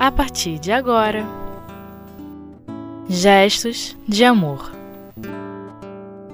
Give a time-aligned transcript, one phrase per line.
[0.00, 1.26] a partir de agora.
[3.06, 4.72] Gestos de amor.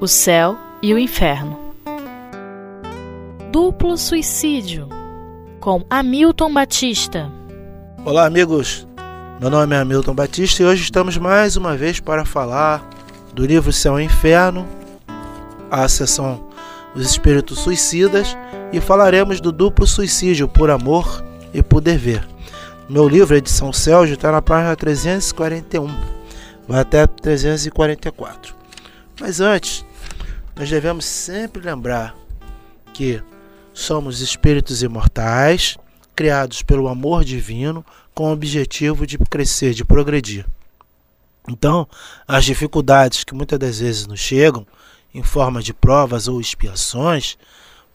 [0.01, 1.59] O céu e o inferno.
[3.51, 4.89] Duplo suicídio
[5.59, 7.29] com Hamilton Batista.
[8.05, 8.87] Olá, amigos.
[9.41, 12.89] Meu nome é Hamilton Batista e hoje estamos mais uma vez para falar
[13.35, 14.65] do livro Céu e Inferno,
[15.73, 16.47] a sessão
[16.95, 18.39] Os Espíritos Suicidas,
[18.73, 22.36] e falaremos do duplo suicídio por amor e por dever.
[22.89, 25.89] Meu livro, edição Celso, está na página 341,
[26.69, 28.55] vai até 344.
[29.19, 29.85] Mas antes,
[30.55, 32.15] nós devemos sempre lembrar
[32.95, 33.21] que
[33.75, 35.77] somos espíritos imortais,
[36.15, 40.47] criados pelo amor divino, com o objetivo de crescer, de progredir.
[41.49, 41.89] Então,
[42.27, 44.65] as dificuldades que muitas das vezes nos chegam,
[45.13, 47.37] em forma de provas ou expiações,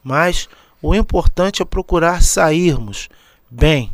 [0.04, 0.50] mas
[0.82, 3.08] o importante é procurar sairmos
[3.50, 3.90] bem.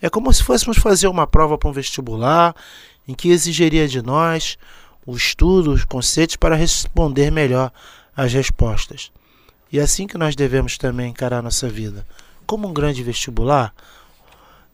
[0.00, 2.54] É como se fôssemos fazer uma prova para um vestibular,
[3.06, 4.56] em que exigiria de nós
[5.04, 7.72] o estudo, os conceitos para responder melhor
[8.16, 9.10] às respostas.
[9.72, 12.06] E é assim que nós devemos também encarar nossa vida,
[12.46, 13.74] como um grande vestibular,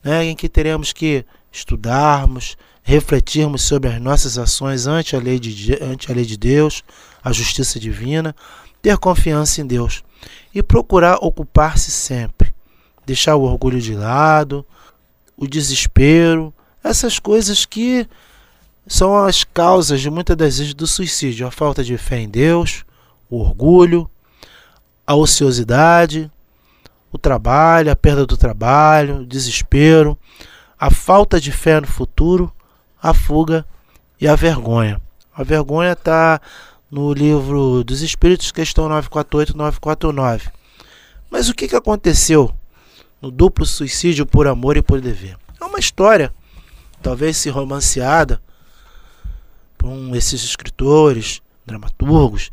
[0.02, 5.76] né, em que teremos que estudarmos, refletirmos sobre as nossas ações ante a lei de,
[5.82, 6.84] ante a lei de Deus,
[7.22, 8.34] a justiça divina,
[8.80, 10.04] ter confiança em Deus
[10.54, 12.54] e procurar ocupar-se sempre,
[13.04, 14.64] deixar o orgulho de lado,
[15.36, 18.08] o desespero, essas coisas que
[18.86, 22.84] são as causas de muitas das vezes do suicídio, a falta de fé em Deus,
[23.28, 24.08] o orgulho,
[25.06, 26.30] a ociosidade,
[27.12, 30.16] o trabalho, a perda do trabalho, o desespero,
[30.78, 32.52] a falta de fé no futuro,
[33.02, 33.66] a fuga
[34.20, 35.00] e a vergonha.
[35.34, 36.40] A vergonha está
[36.90, 40.50] no livro dos Espíritos, questão 948 e 949.
[41.30, 42.54] Mas o que, que aconteceu
[43.20, 45.36] no duplo suicídio por amor e por dever?
[45.60, 46.32] É uma história,
[47.02, 48.40] talvez se romanceada
[49.76, 52.50] por um, esses escritores, dramaturgos.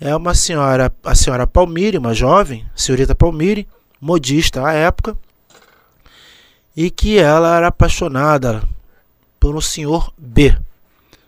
[0.00, 3.66] É uma senhora, a senhora Palmire, uma jovem, senhorita Palmire,
[4.00, 5.16] modista à época,
[6.76, 8.62] e que ela era apaixonada
[9.40, 10.56] por um senhor B.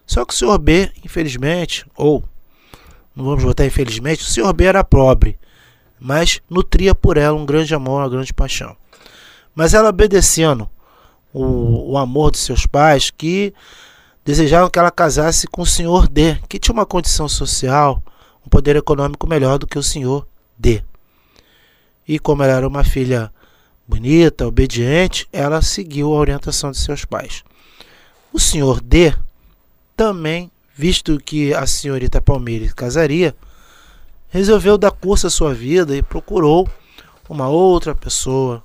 [0.06, 2.22] Só que o senhor B, infelizmente, ou
[3.18, 5.36] não vamos botar infelizmente, o senhor B era pobre,
[6.00, 8.76] mas nutria por ela um grande amor, uma grande paixão.
[9.54, 10.68] Mas ela obedecendo
[11.32, 13.52] o, o amor de seus pais, que
[14.24, 18.02] desejavam que ela casasse com o senhor D, que tinha uma condição social,
[18.44, 20.26] um poder econômico melhor do que o senhor
[20.58, 20.82] D.
[22.06, 23.32] E como ela era uma filha
[23.86, 27.42] bonita, obediente, ela seguiu a orientação de seus pais.
[28.32, 29.14] O senhor D
[29.96, 33.34] também, visto que a senhorita Palmeiras casaria,
[34.28, 36.68] resolveu dar curso à sua vida e procurou
[37.28, 38.62] uma outra pessoa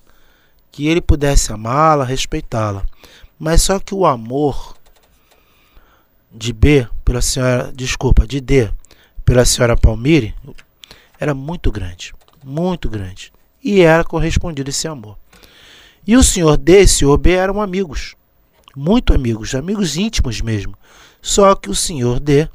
[0.72, 2.84] que ele pudesse amá-la, respeitá-la.
[3.38, 4.76] Mas só que o amor
[6.32, 8.72] de B pela senhora, desculpa, de D
[9.24, 10.34] pela senhora Palmire
[11.20, 12.14] era muito grande,
[12.44, 13.32] muito grande.
[13.64, 15.18] E era correspondido esse amor.
[16.06, 18.16] E o senhor D e o senhor B eram amigos,
[18.76, 20.76] muito amigos, amigos íntimos mesmo.
[21.22, 22.50] Só que o senhor D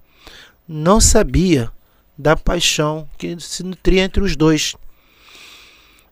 [0.66, 1.70] não sabia
[2.18, 4.74] da paixão que se nutria entre os dois.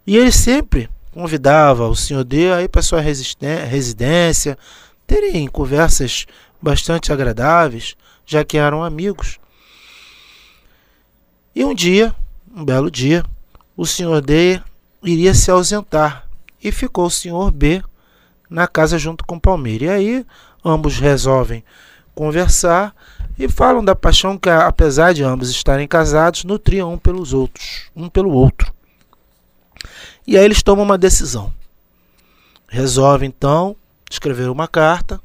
[0.06, 4.56] E ele sempre convidava o senhor D a ir para sua residência,
[5.06, 6.26] terem conversas
[6.62, 9.38] bastante agradáveis, já que eram amigos.
[11.54, 12.14] E um dia,
[12.54, 13.24] um belo dia,
[13.76, 14.60] o senhor D
[15.02, 16.28] iria se ausentar
[16.62, 17.82] e ficou o senhor B
[18.48, 19.84] na casa junto com Palmeira.
[19.84, 20.26] E aí
[20.64, 21.64] ambos resolvem
[22.14, 22.94] conversar
[23.38, 28.08] e falam da paixão que, apesar de ambos estarem casados, nutriam um pelos outros, um
[28.08, 28.72] pelo outro.
[30.26, 31.52] E aí eles tomam uma decisão.
[32.68, 33.76] Resolvem então
[34.10, 35.20] escrever uma carta,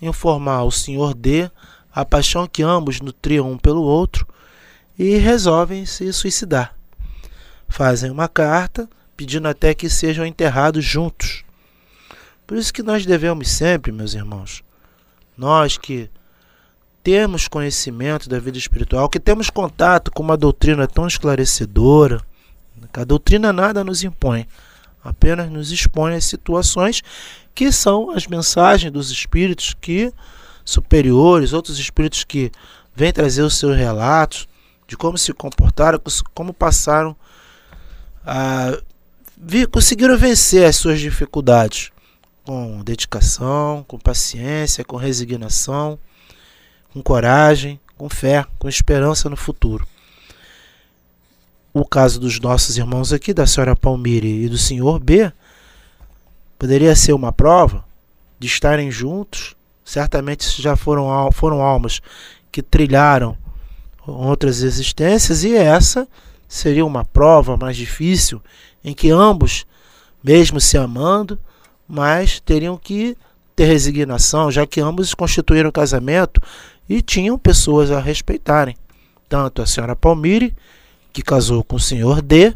[0.00, 1.50] informar o senhor D
[1.94, 4.26] a paixão que ambos nutriam um pelo outro
[4.98, 6.74] e resolvem se suicidar.
[7.68, 11.44] Fazem uma carta pedindo até que sejam enterrados juntos.
[12.46, 14.62] Por isso que nós devemos sempre, meus irmãos,
[15.36, 16.10] nós que
[17.02, 22.20] temos conhecimento da vida espiritual, que temos contato com uma doutrina tão esclarecedora,
[22.92, 24.46] a doutrina nada nos impõe,
[25.02, 27.02] apenas nos expõe as situações
[27.54, 30.12] que são as mensagens dos espíritos que
[30.64, 32.52] superiores, outros espíritos que
[32.94, 34.48] vêm trazer os seus relatos
[34.86, 36.00] de como se comportaram,
[36.34, 37.16] como passaram
[38.24, 38.78] a
[39.72, 41.90] conseguiram vencer as suas dificuldades
[42.44, 45.98] com dedicação, com paciência, com resignação,
[46.92, 49.86] com coragem, com fé, com esperança no futuro
[51.72, 55.32] o caso dos nossos irmãos aqui, da senhora Palmire e do senhor B,
[56.58, 57.84] poderia ser uma prova
[58.38, 59.56] de estarem juntos.
[59.84, 62.00] Certamente já foram, foram almas
[62.50, 63.36] que trilharam
[64.06, 66.06] outras existências, e essa
[66.46, 68.42] seria uma prova mais difícil
[68.84, 69.64] em que ambos,
[70.22, 71.38] mesmo se amando,
[71.88, 73.16] mas teriam que
[73.56, 76.40] ter resignação, já que ambos constituíram casamento
[76.88, 78.76] e tinham pessoas a respeitarem.
[79.28, 80.54] Tanto a senhora Palmire,
[81.12, 82.54] que casou com o senhor D,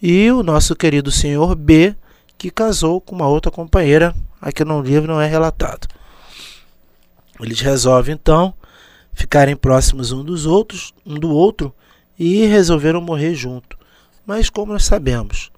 [0.00, 1.94] e o nosso querido senhor B,
[2.36, 5.88] que casou com uma outra companheira, aqui no livro não é relatado.
[7.40, 8.54] Eles resolvem então
[9.14, 11.72] ficarem próximos um dos outros, um do outro,
[12.18, 13.78] e resolveram morrer junto.
[14.26, 15.50] Mas como nós sabemos,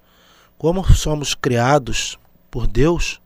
[0.57, 2.17] como somos criados
[2.49, 3.19] por Deus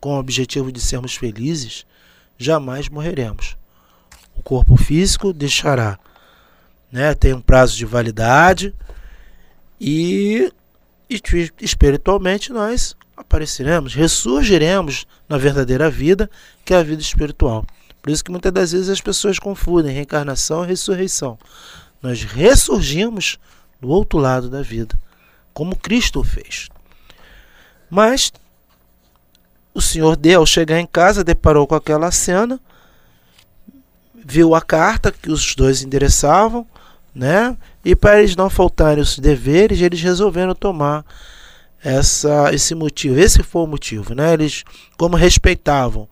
[0.00, 1.84] com o objetivo de sermos felizes,
[2.38, 3.57] jamais morreremos.
[4.38, 5.98] O corpo físico deixará,
[6.92, 8.72] né, tem um prazo de validade
[9.80, 10.52] e,
[11.60, 16.30] espiritualmente nós apareceremos, ressurgiremos na verdadeira vida,
[16.64, 17.66] que é a vida espiritual.
[18.00, 21.36] Por isso que muitas das vezes as pessoas confundem reencarnação e ressurreição.
[22.00, 23.38] Nós ressurgimos
[23.80, 24.96] do outro lado da vida,
[25.52, 26.68] como Cristo fez.
[27.90, 28.32] Mas
[29.74, 32.60] o senhor D, ao chegar em casa, deparou com aquela cena,
[34.30, 36.66] viu a carta que os dois endereçavam,
[37.14, 37.56] né?
[37.84, 41.04] E para eles não faltarem os deveres, eles resolveram tomar
[41.82, 43.18] essa, esse motivo.
[43.18, 44.34] Esse foi o motivo, né?
[44.34, 44.64] Eles,
[44.96, 46.06] como respeitavam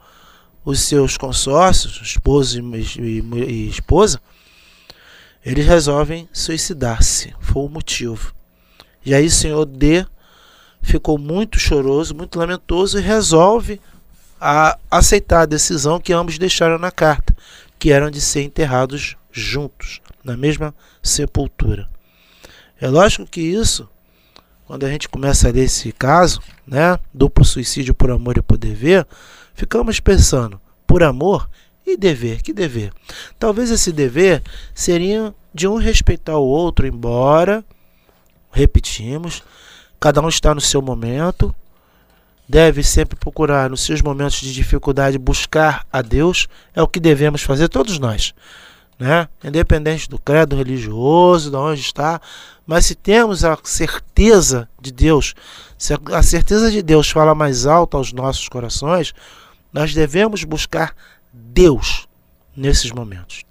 [0.64, 2.62] os seus consórcios, esposo e,
[2.98, 4.20] e, e esposa,
[5.44, 7.34] eles resolvem suicidar-se.
[7.38, 8.34] Foi o motivo.
[9.04, 10.04] E aí o senhor D
[10.80, 13.80] ficou muito choroso, muito lamentoso e resolve
[14.40, 17.34] a aceitar a decisão que ambos deixaram na carta,
[17.78, 21.88] que eram de ser enterrados juntos, na mesma sepultura.
[22.80, 23.88] É lógico que isso,
[24.66, 28.56] quando a gente começa a ler esse caso, né, duplo suicídio por amor e por
[28.56, 29.06] dever,
[29.54, 31.48] ficamos pensando, por amor
[31.86, 32.92] e dever, que dever?
[33.38, 34.42] Talvez esse dever
[34.74, 37.64] seria de um respeitar o outro, embora,
[38.50, 39.42] repetimos,
[40.00, 41.54] cada um está no seu momento,
[42.48, 47.42] deve sempre procurar nos seus momentos de dificuldade buscar a Deus, é o que devemos
[47.42, 48.34] fazer todos nós,
[48.98, 49.28] né?
[49.42, 52.20] Independente do credo religioso, de onde está,
[52.66, 55.34] mas se temos a certeza de Deus,
[55.76, 59.12] se a certeza de Deus fala mais alto aos nossos corações,
[59.72, 60.94] nós devemos buscar
[61.32, 62.08] Deus
[62.56, 63.44] nesses momentos.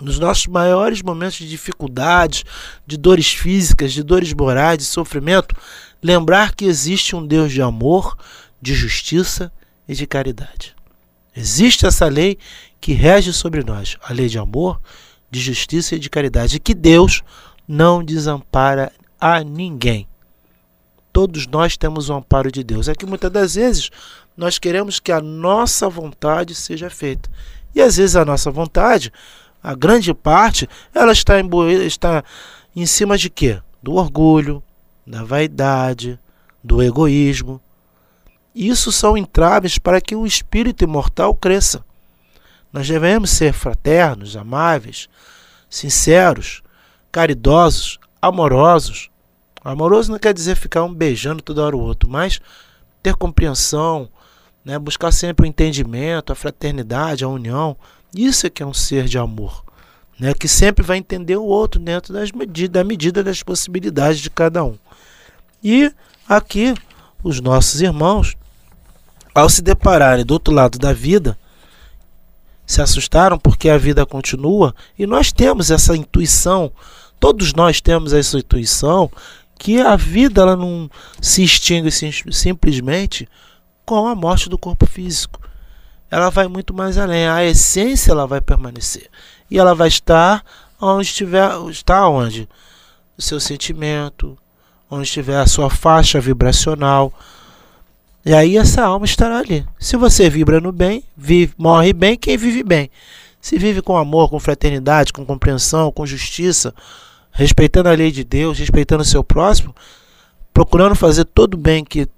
[0.00, 2.44] Nos nossos maiores momentos de dificuldades,
[2.86, 5.56] de dores físicas, de dores morais, de sofrimento,
[6.04, 8.14] lembrar que existe um Deus de amor,
[8.60, 9.50] de justiça
[9.88, 10.76] e de caridade.
[11.34, 12.36] Existe essa lei
[12.78, 14.78] que rege sobre nós, a lei de amor,
[15.30, 17.22] de justiça e de caridade, e que Deus
[17.66, 20.06] não desampara a ninguém.
[21.10, 22.86] Todos nós temos o amparo de Deus.
[22.86, 23.88] É que muitas das vezes
[24.36, 27.30] nós queremos que a nossa vontade seja feita.
[27.74, 29.10] E às vezes a nossa vontade,
[29.62, 32.22] a grande parte, ela está, imbuída, está
[32.76, 33.58] em cima de quê?
[33.82, 34.62] Do orgulho,
[35.06, 36.18] da vaidade,
[36.62, 37.60] do egoísmo.
[38.54, 41.84] Isso são entraves para que o espírito imortal cresça.
[42.72, 45.08] Nós devemos ser fraternos, amáveis,
[45.68, 46.62] sinceros,
[47.12, 49.10] caridosos, amorosos.
[49.62, 52.40] Amoroso não quer dizer ficar um beijando toda hora o outro, mas
[53.02, 54.08] ter compreensão,
[54.64, 54.78] né?
[54.78, 57.76] buscar sempre o entendimento, a fraternidade, a união.
[58.14, 59.64] Isso é que é um ser de amor,
[60.18, 60.32] né?
[60.34, 64.64] que sempre vai entender o outro dentro das medidas, da medida das possibilidades de cada
[64.64, 64.76] um.
[65.64, 65.90] E
[66.28, 66.74] aqui,
[67.22, 68.36] os nossos irmãos,
[69.34, 71.38] ao se depararem do outro lado da vida,
[72.66, 76.70] se assustaram porque a vida continua e nós temos essa intuição,
[77.18, 79.10] todos nós temos essa intuição
[79.58, 80.90] que a vida ela não
[81.20, 83.26] se extingue sim, simplesmente
[83.86, 85.40] com a morte do corpo físico.
[86.10, 87.26] Ela vai muito mais além.
[87.26, 89.08] A essência ela vai permanecer.
[89.50, 90.44] E ela vai estar
[90.80, 92.48] onde estiver, está onde?
[93.16, 94.36] O seu sentimento,
[94.94, 97.12] onde estiver a sua faixa vibracional.
[98.24, 99.66] E aí essa alma estará ali.
[99.78, 102.90] Se você vibra no bem, vive, morre bem quem vive bem.
[103.40, 106.74] Se vive com amor, com fraternidade, com compreensão, com justiça,
[107.30, 109.74] respeitando a lei de Deus, respeitando o seu próximo,
[110.52, 112.08] procurando fazer todo o bem que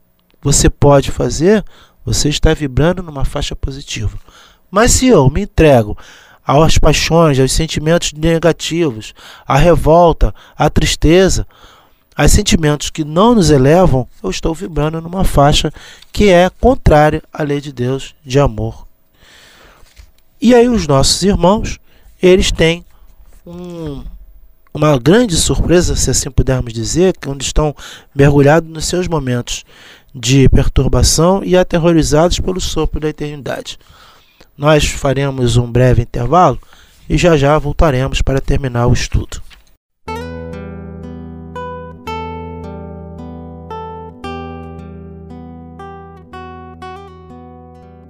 [0.41, 1.65] você pode fazer,
[2.05, 4.17] você está vibrando numa faixa positiva.
[4.71, 5.99] Mas se eu me entrego
[6.47, 9.13] às paixões, aos sentimentos negativos,
[9.45, 11.45] à revolta, à tristeza,
[12.17, 15.71] a sentimentos que não nos elevam, eu estou vibrando numa faixa
[16.11, 18.87] que é contrária à lei de Deus de amor.
[20.41, 21.79] E aí os nossos irmãos,
[22.23, 22.85] eles têm
[23.47, 24.03] um,
[24.73, 27.77] uma grande surpresa, se assim pudermos dizer, quando estão
[28.15, 29.65] mergulhados nos seus momentos
[30.15, 33.79] de perturbação e aterrorizados pelo sopro da eternidade.
[34.57, 36.59] Nós faremos um breve intervalo
[37.09, 39.46] e já já voltaremos para terminar o estudo.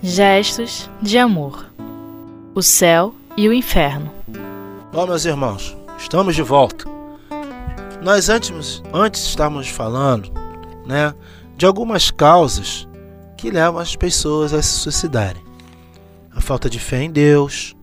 [0.09, 1.67] Gestos de amor.
[2.55, 4.09] O céu e o inferno.
[4.93, 6.85] Bom, meus irmãos, estamos de volta.
[8.05, 10.31] Nós antes, antes estávamos falando,
[10.87, 11.13] né,
[11.57, 12.87] de algumas causas
[13.37, 15.43] que levam as pessoas a se suicidarem.
[16.31, 17.75] A falta de fé em Deus,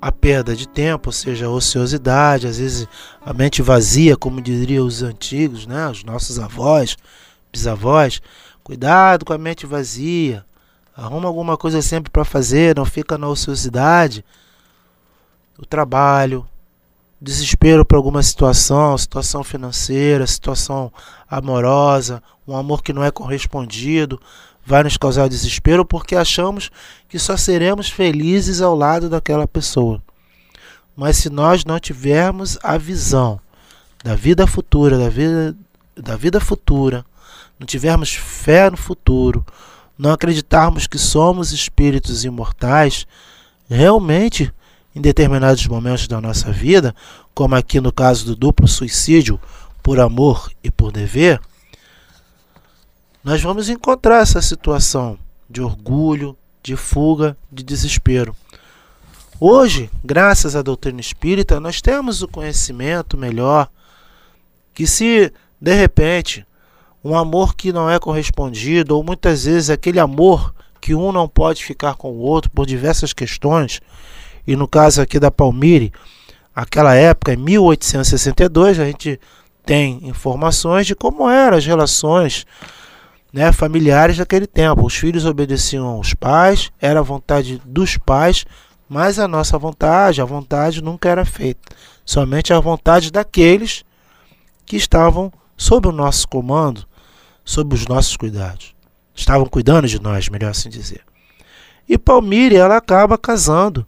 [0.00, 2.86] a perda de tempo, ou seja, a ociosidade, às vezes
[3.26, 6.96] a mente vazia, como diriam os antigos, né, os nossos avós,
[7.50, 8.22] bisavós.
[8.62, 10.46] Cuidado com a mente vazia.
[10.98, 14.24] Arruma alguma coisa sempre para fazer, não fica na ociosidade.
[15.56, 16.44] O trabalho,
[17.20, 20.92] desespero por alguma situação, situação financeira, situação
[21.30, 24.20] amorosa, um amor que não é correspondido,
[24.66, 26.68] vai nos causar desespero porque achamos
[27.08, 30.02] que só seremos felizes ao lado daquela pessoa.
[30.96, 33.38] Mas se nós não tivermos a visão
[34.02, 35.56] da vida futura, da vida,
[35.94, 37.06] da vida futura,
[37.56, 39.46] não tivermos fé no futuro,
[39.98, 43.06] não acreditarmos que somos espíritos imortais,
[43.68, 44.52] realmente,
[44.94, 46.94] em determinados momentos da nossa vida,
[47.34, 49.40] como aqui no caso do duplo suicídio,
[49.82, 51.40] por amor e por dever,
[53.24, 55.18] nós vamos encontrar essa situação
[55.50, 58.34] de orgulho, de fuga, de desespero.
[59.40, 63.70] Hoje, graças à doutrina espírita, nós temos o conhecimento melhor
[64.74, 66.46] que se de repente
[67.04, 71.64] um amor que não é correspondido, ou muitas vezes aquele amor que um não pode
[71.64, 73.80] ficar com o outro por diversas questões,
[74.46, 75.92] e no caso aqui da Palmire,
[76.54, 79.20] aquela época, em 1862, a gente
[79.64, 82.46] tem informações de como eram as relações
[83.32, 84.86] né, familiares daquele tempo.
[84.86, 88.46] Os filhos obedeciam aos pais, era a vontade dos pais,
[88.88, 91.60] mas a nossa vontade, a vontade nunca era feita.
[92.04, 93.84] Somente a vontade daqueles
[94.64, 96.86] que estavam sob o nosso comando,
[97.44, 98.74] sob os nossos cuidados.
[99.14, 101.02] Estavam cuidando de nós, melhor assim dizer.
[101.88, 103.84] E Palmire, ela acaba casando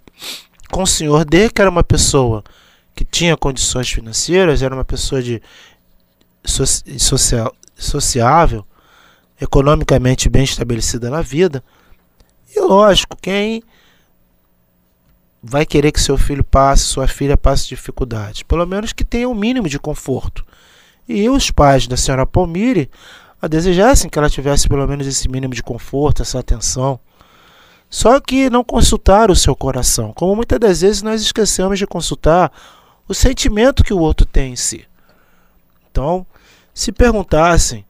[0.70, 2.42] com o senhor D, que era uma pessoa
[2.94, 5.40] que tinha condições financeiras, era uma pessoa de
[6.44, 8.66] social, sociável,
[9.40, 11.62] economicamente bem estabelecida na vida.
[12.54, 13.62] E lógico, quem
[15.42, 18.42] vai querer que seu filho passe, sua filha passe dificuldades?
[18.42, 20.44] Pelo menos que tenha um mínimo de conforto.
[21.12, 22.88] E os pais da senhora Palmire
[23.42, 27.00] a desejassem que ela tivesse pelo menos esse mínimo de conforto, essa atenção.
[27.88, 32.52] Só que não consultaram o seu coração, como muitas das vezes nós esquecemos de consultar
[33.08, 34.86] o sentimento que o outro tem em si.
[35.90, 36.24] Então,
[36.72, 37.84] se perguntassem,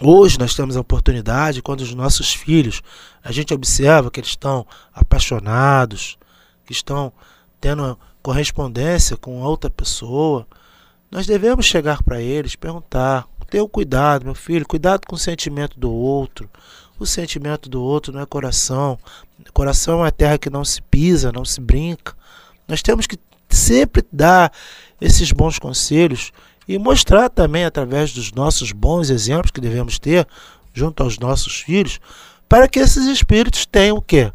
[0.00, 2.80] hoje nós temos a oportunidade, quando os nossos filhos,
[3.22, 6.16] a gente observa que eles estão apaixonados,
[6.64, 7.12] que estão
[7.60, 10.46] tendo correspondência com outra pessoa,
[11.14, 15.88] nós devemos chegar para eles, perguntar: tenha cuidado, meu filho, cuidado com o sentimento do
[15.88, 16.50] outro.
[16.98, 18.98] O sentimento do outro não é coração.
[19.52, 22.14] Coração é uma terra que não se pisa, não se brinca.
[22.66, 23.16] Nós temos que
[23.48, 24.52] sempre dar
[25.00, 26.32] esses bons conselhos
[26.66, 30.26] e mostrar também através dos nossos bons exemplos que devemos ter
[30.72, 32.00] junto aos nossos filhos,
[32.48, 34.32] para que esses espíritos tenham o quê?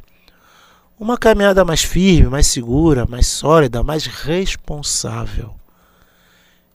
[0.98, 5.59] Uma caminhada mais firme, mais segura, mais sólida, mais responsável.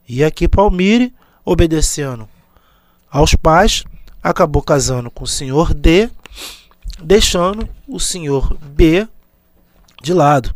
[0.09, 2.29] E aqui Palmire, obedecendo
[3.11, 3.85] aos pais,
[4.23, 6.11] acabou casando com o senhor D,
[7.03, 9.09] deixando o senhor B
[10.03, 10.55] de lado.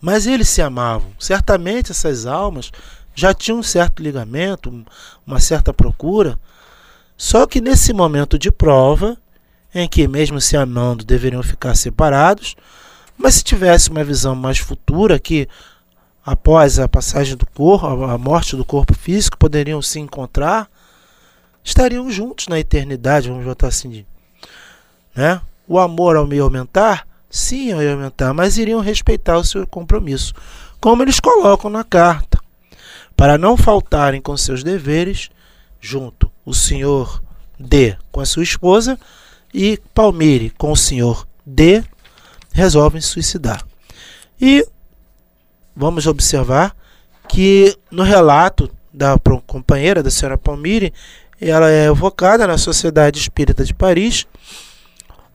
[0.00, 1.10] Mas eles se amavam.
[1.18, 2.70] Certamente essas almas
[3.14, 4.84] já tinham um certo ligamento,
[5.26, 6.38] uma certa procura.
[7.16, 9.16] Só que nesse momento de prova,
[9.74, 12.54] em que mesmo se amando deveriam ficar separados,
[13.16, 15.48] mas se tivesse uma visão mais futura que
[16.24, 20.68] após a passagem do corpo, a morte do corpo físico, poderiam se encontrar,
[21.62, 24.04] estariam juntos na eternidade, vamos botar assim.
[25.14, 25.40] Né?
[25.68, 30.32] O amor ao me aumentar, sim, ao aumentar, mas iriam respeitar o seu compromisso,
[30.80, 32.38] como eles colocam na carta,
[33.16, 35.30] para não faltarem com seus deveres,
[35.80, 37.22] junto o senhor
[37.58, 38.98] D com a sua esposa
[39.52, 41.84] e Palmire com o senhor D
[42.52, 43.64] resolvem suicidar.
[44.40, 44.66] E
[45.74, 46.76] vamos observar
[47.28, 50.92] que no relato da companheira da senhora Palmire,
[51.40, 54.26] ela é evocada na Sociedade Espírita de Paris,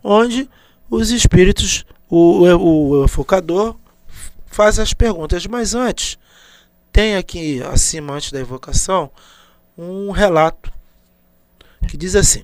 [0.03, 0.49] onde
[0.89, 3.75] os espíritos, o, o, o evocador,
[4.47, 5.45] faz as perguntas.
[5.45, 6.17] Mas antes,
[6.91, 9.11] tem aqui acima, antes da evocação,
[9.77, 10.71] um relato
[11.87, 12.43] que diz assim: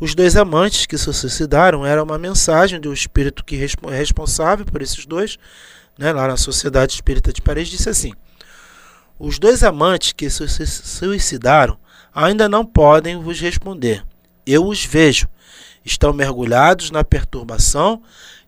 [0.00, 4.82] Os dois amantes que se suicidaram era uma mensagem do espírito que é responsável por
[4.82, 5.38] esses dois,
[5.98, 8.12] né, lá na Sociedade Espírita de Paris, disse assim:
[9.18, 11.78] Os dois amantes que se suicidaram
[12.14, 14.04] ainda não podem vos responder.
[14.46, 15.28] Eu os vejo.
[15.84, 18.02] Estão mergulhados na perturbação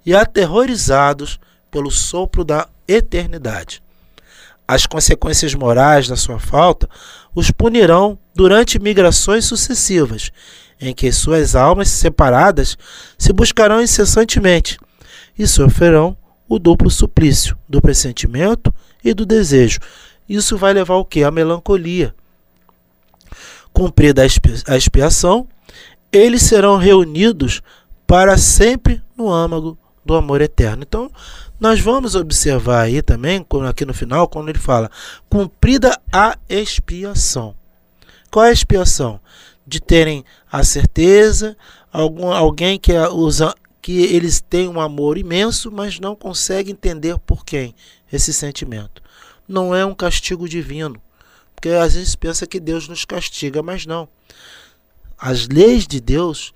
[0.04, 1.38] e aterrorizados
[1.70, 3.82] pelo sopro da eternidade.
[4.66, 6.88] As consequências morais da sua falta
[7.34, 10.30] os punirão durante migrações sucessivas,
[10.80, 12.76] em que suas almas separadas
[13.18, 14.78] se buscarão incessantemente
[15.38, 16.16] e sofrerão
[16.48, 18.72] o duplo suplício do pressentimento
[19.04, 19.80] e do desejo.
[20.28, 21.22] Isso vai levar o que?
[21.22, 22.14] A melancolia.
[23.72, 25.46] Cumprida a expiação,
[26.10, 27.62] eles serão reunidos
[28.06, 30.82] para sempre no âmago do amor eterno.
[30.82, 31.10] Então,
[31.58, 34.90] nós vamos observar aí também, aqui no final, quando ele fala
[35.28, 37.54] cumprida a expiação.
[38.30, 39.20] Qual é a expiação?
[39.66, 41.56] De terem a certeza,
[41.92, 43.54] algum, alguém que usa
[43.86, 47.72] que eles têm um amor imenso, mas não conseguem entender por quem
[48.12, 49.00] esse sentimento.
[49.46, 51.00] Não é um castigo divino,
[51.54, 54.08] porque às vezes pensa que Deus nos castiga, mas não.
[55.16, 56.52] As leis de Deus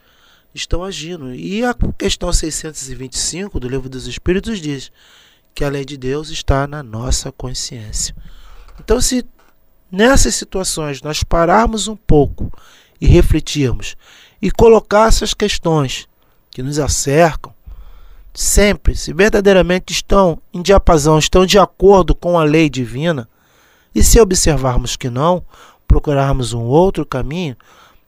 [0.52, 1.32] estão agindo.
[1.32, 4.90] E a questão 625 do Livro dos Espíritos diz
[5.54, 8.12] que a lei de Deus está na nossa consciência.
[8.80, 9.24] Então, se
[9.88, 12.52] nessas situações nós pararmos um pouco
[13.00, 13.96] e refletirmos
[14.42, 16.09] e colocar essas questões
[16.50, 17.52] que nos acercam,
[18.34, 23.28] sempre, se verdadeiramente estão em diapasão, estão de acordo com a lei divina,
[23.94, 25.44] e se observarmos que não,
[25.86, 27.56] procurarmos um outro caminho,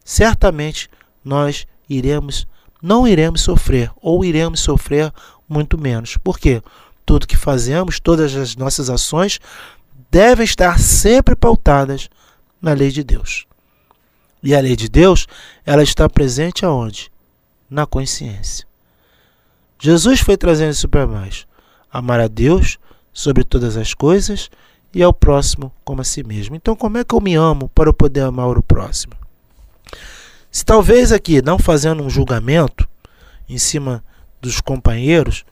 [0.04, 0.88] certamente
[1.24, 2.46] nós iremos
[2.82, 5.12] não iremos sofrer ou iremos sofrer
[5.48, 6.16] muito menos.
[6.16, 6.60] Por quê?
[7.06, 9.38] Tudo que fazemos, todas as nossas ações
[10.10, 12.08] devem estar sempre pautadas
[12.60, 13.46] na lei de Deus.
[14.42, 15.28] E a lei de Deus,
[15.64, 17.11] ela está presente aonde?
[17.72, 18.66] Na consciência.
[19.80, 21.46] Jesus foi trazendo isso para nós.
[21.90, 22.78] Amar a Deus
[23.14, 24.50] sobre todas as coisas
[24.92, 26.54] e ao próximo como a si mesmo.
[26.54, 29.14] Então, como é que eu me amo para eu poder amar o próximo?
[30.50, 32.86] Se talvez aqui, não fazendo um julgamento
[33.48, 34.04] em cima
[34.38, 35.42] dos companheiros,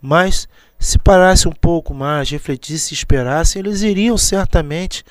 [0.00, 5.04] mas se parasse um pouco mais, refletisse e esperasse, eles iriam certamente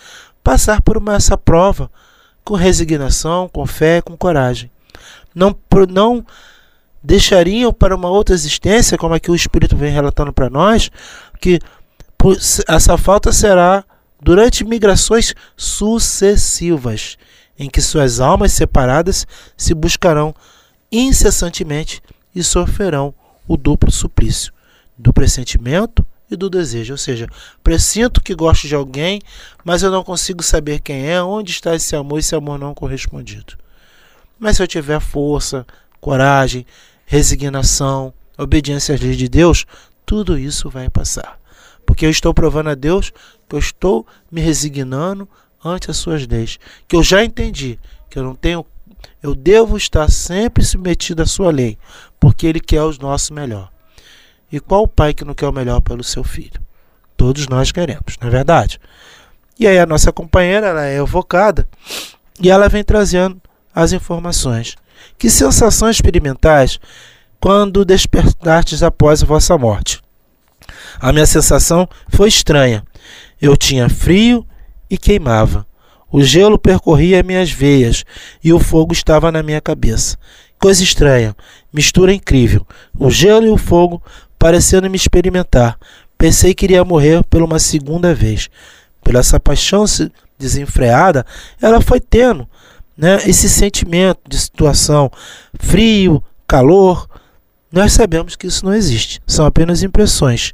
[0.44, 1.92] passar por uma, essa prova
[2.44, 4.72] com resignação, com fé, com coragem.
[5.36, 5.56] Não,
[5.88, 6.26] não
[7.06, 10.90] deixariam para uma outra existência, como aqui o Espírito vem relatando para nós,
[11.40, 11.60] que
[12.68, 13.86] essa falta será
[14.20, 17.18] durante migrações sucessivas
[17.58, 20.34] em que suas almas separadas se buscarão
[20.92, 22.02] incessantemente
[22.34, 23.14] e sofrerão
[23.48, 24.52] o duplo suplício
[24.98, 26.94] do pressentimento e do desejo.
[26.94, 27.28] Ou seja,
[27.64, 29.22] pressinto que gosto de alguém,
[29.64, 33.54] mas eu não consigo saber quem é, onde está esse amor, esse amor não correspondido.
[34.40, 35.66] Mas se eu tiver força,
[36.02, 36.66] coragem,
[37.06, 39.66] resignação, obediência às leis de Deus,
[40.06, 41.40] tudo isso vai passar.
[41.86, 43.12] Porque eu estou provando a Deus
[43.48, 45.28] que eu estou me resignando
[45.64, 48.66] ante as suas leis, que eu já entendi que eu não tenho
[49.22, 51.78] eu devo estar sempre submetido à sua lei,
[52.20, 53.72] porque ele quer o nosso melhor.
[54.52, 56.62] E qual o pai que não quer o melhor pelo seu filho?
[57.18, 58.80] Todos nós queremos, não é verdade?
[59.60, 61.68] E aí a nossa companheira ela é evocada
[62.40, 63.42] e ela vem trazendo
[63.74, 64.76] as informações.
[65.18, 66.80] Que sensações experimentais
[67.40, 70.02] quando despertastes após a vossa morte?
[71.00, 72.84] A minha sensação foi estranha.
[73.42, 74.46] Eu tinha frio
[74.90, 75.66] e queimava.
[76.12, 78.06] O gelo percorria minhas veias
[78.44, 80.18] e o fogo estava na minha cabeça.
[80.60, 81.36] Coisa estranha,
[81.74, 82.66] mistura incrível.
[82.98, 84.02] O gelo e o fogo
[84.40, 85.78] parecendo me experimentar.
[86.18, 88.50] Pensei que iria morrer por uma segunda vez.
[89.04, 89.86] Pela essa paixão
[90.40, 91.26] desenfreada,
[91.62, 92.48] ela foi tendo
[92.98, 95.12] né, esse sentimento de situação
[95.60, 97.08] frio, calor.
[97.72, 100.54] Nós sabemos que isso não existe, são apenas impressões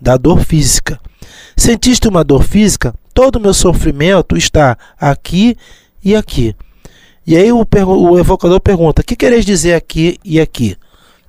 [0.00, 1.00] da dor física.
[1.56, 2.94] Sentiste uma dor física?
[3.12, 5.56] Todo o meu sofrimento está aqui
[6.02, 6.54] e aqui.
[7.26, 10.76] E aí o, o evocador pergunta: que queres dizer aqui e aqui?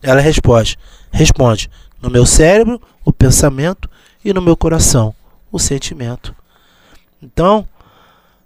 [0.02, 0.78] Ela responde:
[1.12, 1.69] Responde:
[2.02, 3.89] No meu cérebro, o pensamento,
[4.24, 5.13] e no meu coração,
[5.52, 6.34] o sentimento.
[7.21, 7.67] Então,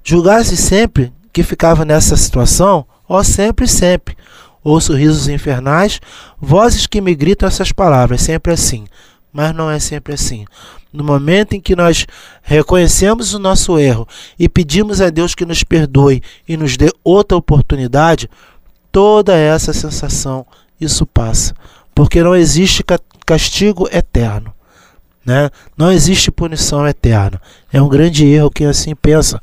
[0.03, 4.15] julgasse sempre que ficava nessa situação, ó, sempre, sempre.
[4.63, 5.99] Ouço risos infernais,
[6.39, 8.85] vozes que me gritam essas palavras, sempre assim.
[9.33, 10.45] Mas não é sempre assim.
[10.93, 12.07] No momento em que nós
[12.41, 14.07] reconhecemos o nosso erro
[14.39, 18.29] e pedimos a Deus que nos perdoe e nos dê outra oportunidade,
[18.89, 20.47] toda essa sensação
[20.79, 21.53] isso passa,
[21.93, 22.81] porque não existe
[23.25, 24.53] castigo eterno,
[25.25, 25.49] né?
[25.77, 27.41] Não existe punição eterna.
[27.73, 29.37] É um grande erro quem assim pensa,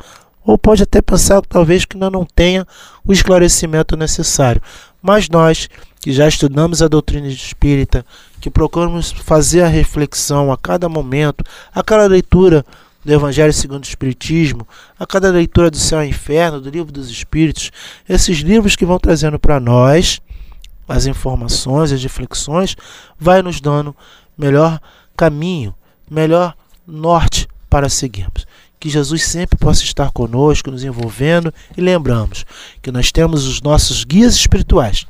[0.44, 2.66] ou pode até pensar talvez que ainda não tenha
[3.04, 4.62] o esclarecimento necessário.
[5.00, 5.68] Mas nós,
[6.00, 8.04] que já estudamos a doutrina espírita,
[8.40, 12.64] que procuramos fazer a reflexão a cada momento, a cada leitura
[13.04, 14.66] do Evangelho segundo o Espiritismo,
[14.98, 17.70] a cada leitura do Céu e Inferno, do Livro dos Espíritos,
[18.08, 20.20] esses livros que vão trazendo para nós
[20.88, 22.76] as informações, as reflexões,
[23.18, 23.94] vai nos dando
[24.36, 24.80] melhor
[25.16, 25.74] caminho,
[26.10, 26.54] melhor
[26.86, 28.46] norte para seguirmos.
[28.82, 32.44] Que Jesus sempre possa estar conosco, nos envolvendo e lembramos
[32.82, 35.06] que nós temos os nossos guias espirituais,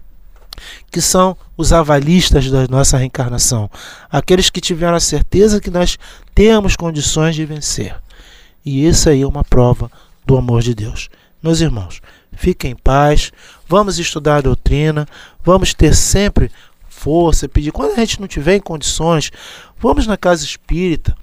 [0.90, 3.70] que são os avalistas da nossa reencarnação,
[4.10, 5.98] aqueles que tiveram a certeza que nós
[6.34, 7.96] temos condições de vencer.
[8.62, 9.90] E isso aí é uma prova
[10.26, 11.08] do amor de Deus.
[11.42, 12.02] Meus irmãos,
[12.34, 13.32] fiquem em paz,
[13.66, 15.08] vamos estudar a doutrina,
[15.42, 16.50] vamos ter sempre
[16.90, 17.72] força, pedir.
[17.72, 19.32] Quando a gente não tiver em condições,
[19.80, 21.16] vamos na casa espírita,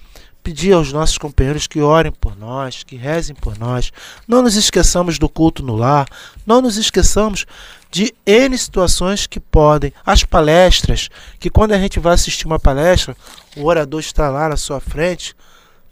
[0.49, 3.91] pedir aos nossos companheiros que orem por nós, que rezem por nós.
[4.27, 6.07] Não nos esqueçamos do culto no lar,
[6.43, 7.45] não nos esqueçamos
[7.91, 9.93] de N situações que podem.
[10.03, 11.07] As palestras,
[11.39, 13.15] que quando a gente vai assistir uma palestra,
[13.55, 15.35] o orador está lá na sua frente,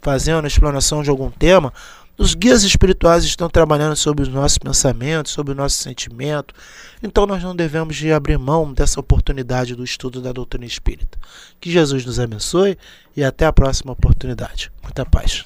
[0.02, 1.72] fazendo a explanação de algum tema.
[2.18, 6.52] Os guias espirituais estão trabalhando sobre os nossos pensamentos, sobre o nosso sentimento.
[7.00, 11.16] Então nós não devemos de abrir mão dessa oportunidade do estudo da doutrina espírita.
[11.60, 12.76] Que Jesus nos abençoe
[13.16, 14.72] e até a próxima oportunidade.
[14.82, 15.44] Muita paz.